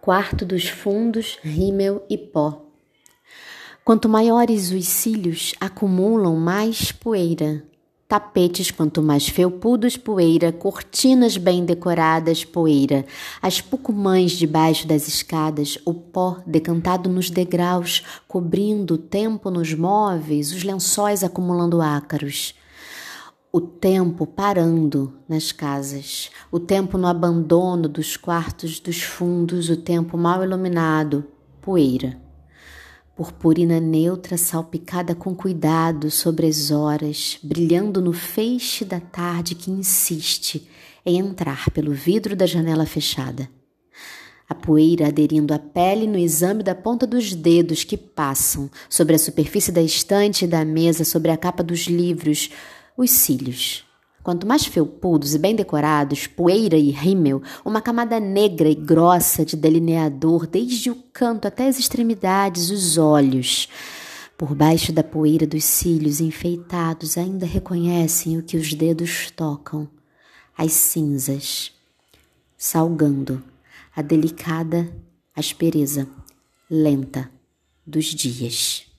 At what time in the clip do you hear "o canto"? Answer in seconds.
60.90-61.48